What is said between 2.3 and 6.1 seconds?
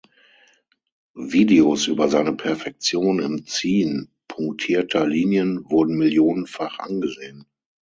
Perfektion im Ziehen punktierter Linien wurden